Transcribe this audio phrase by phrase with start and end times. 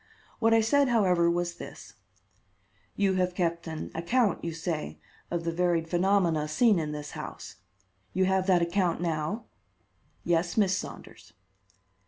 [0.39, 1.93] What I said, however, was this:
[2.95, 4.97] "You have kept an account, you say,
[5.29, 7.57] of the varied phenomena seen in this house?
[8.11, 9.45] You have that account now?"
[10.23, 11.33] "Yes, Miss Saunders."